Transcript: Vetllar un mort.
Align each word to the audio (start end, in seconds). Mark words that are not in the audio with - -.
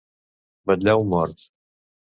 Vetllar 0.71 0.97
un 1.05 1.09
mort. 1.15 1.49